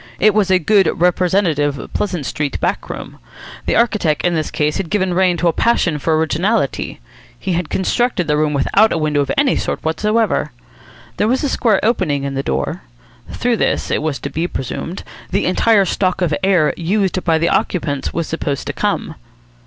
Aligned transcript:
It 0.19 0.33
was 0.33 0.49
a 0.49 0.57
good 0.57 0.89
representative 0.99 1.79
Pleasant 1.93 2.25
Street 2.25 2.59
back 2.59 2.89
room. 2.89 3.19
The 3.67 3.75
architect 3.75 4.25
in 4.25 4.33
this 4.33 4.49
case 4.49 4.77
had 4.77 4.89
given 4.89 5.13
rein 5.13 5.37
to 5.37 5.47
a 5.47 5.53
passion 5.53 5.99
for 5.99 6.17
originality. 6.17 6.99
He 7.37 7.53
had 7.53 7.69
constructed 7.69 8.25
the 8.25 8.35
room 8.35 8.53
without 8.53 8.91
a 8.91 8.97
window 8.97 9.21
of 9.21 9.29
any 9.37 9.55
sort 9.57 9.83
whatsoever. 9.83 10.53
There 11.17 11.27
was 11.27 11.43
a 11.43 11.49
square 11.49 11.79
opening 11.83 12.23
in 12.23 12.33
the 12.33 12.41
door. 12.41 12.81
Through 13.29 13.57
this, 13.57 13.91
it 13.91 14.01
was 14.01 14.17
to 14.21 14.31
be 14.31 14.47
presumed, 14.47 15.03
the 15.29 15.45
entire 15.45 15.85
stock 15.85 16.23
of 16.23 16.33
air 16.43 16.73
used 16.75 17.23
by 17.23 17.37
the 17.37 17.49
occupants 17.49 18.11
was 18.11 18.25
supposed 18.25 18.65
to 18.65 18.73
come. 18.73 19.13